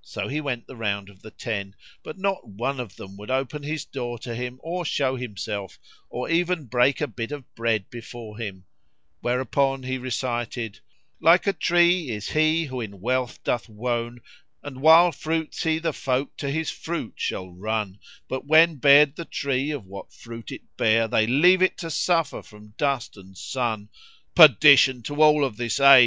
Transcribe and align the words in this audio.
So 0.00 0.28
he 0.28 0.40
went 0.40 0.66
the 0.66 0.76
round 0.76 1.10
of 1.10 1.20
the 1.20 1.30
ten, 1.30 1.76
but 2.02 2.16
not 2.16 2.48
one 2.48 2.80
of 2.80 2.96
them 2.96 3.18
would 3.18 3.30
open 3.30 3.64
his 3.64 3.84
door 3.84 4.18
to 4.20 4.34
him 4.34 4.58
or 4.62 4.82
show 4.86 5.16
himself 5.16 5.78
or 6.08 6.30
even 6.30 6.64
break 6.64 7.02
a 7.02 7.06
bit 7.06 7.32
of 7.32 7.54
bread 7.54 7.90
before 7.90 8.38
him; 8.38 8.64
whereupon 9.20 9.82
he 9.82 9.98
recited, 9.98 10.80
"Like 11.20 11.46
a 11.46 11.52
tree 11.52 12.08
is 12.08 12.30
he 12.30 12.64
who 12.64 12.80
in 12.80 13.02
wealth 13.02 13.44
doth 13.44 13.68
wone, 13.68 14.22
* 14.42 14.62
And 14.62 14.80
while 14.80 15.12
fruits 15.12 15.64
he 15.64 15.78
the 15.78 15.92
folk 15.92 16.34
to 16.38 16.50
his 16.50 16.70
fruit 16.70 17.16
shall 17.16 17.50
run: 17.52 17.98
But 18.26 18.46
when 18.46 18.76
bared 18.76 19.16
the 19.16 19.26
tree 19.26 19.70
of 19.70 19.84
what 19.84 20.14
fruit 20.14 20.50
it 20.50 20.62
bare, 20.78 21.06
* 21.08 21.08
They 21.08 21.26
leave 21.26 21.60
it 21.60 21.76
to 21.76 21.90
suffer 21.90 22.40
from 22.40 22.72
dust 22.78 23.18
and 23.18 23.36
sun. 23.36 23.90
Perdition 24.34 25.02
to 25.02 25.20
all 25.22 25.44
of 25.44 25.58
this 25.58 25.78
age! 25.78 26.06